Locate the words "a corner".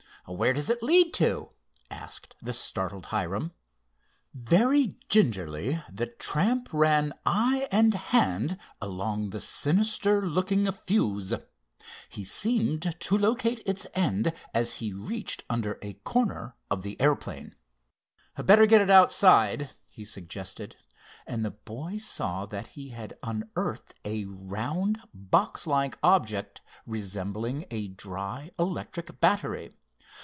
15.81-16.55